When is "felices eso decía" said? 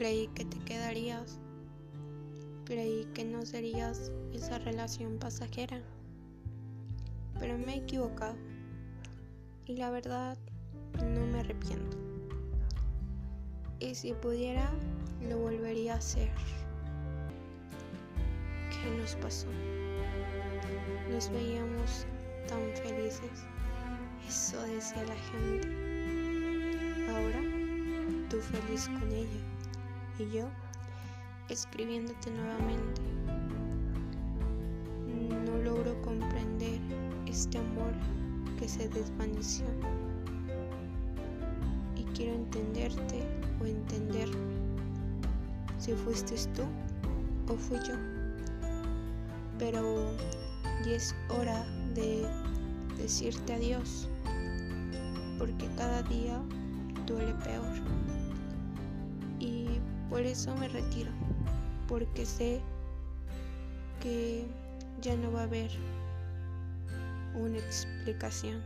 22.82-25.04